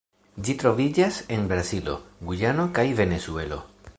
[0.45, 1.95] Ĝi troviĝas en Brazilo,
[2.31, 3.63] Gujano kaj Venezuelo.